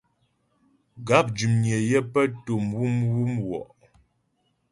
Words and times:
Gáp 1.07 1.25
dʉmnyə 1.35 1.77
yə 1.89 1.99
pə́ 2.13 2.25
tò 2.43 2.53
mwǔmwù 2.67 3.21
mgwɔ'. 3.33 3.61